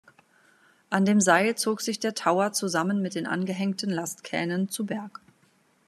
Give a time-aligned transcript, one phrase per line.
[0.89, 5.21] An dem Seil zog sich der Tauer zusammen mit den angehängten Lastkähnen zu Berg.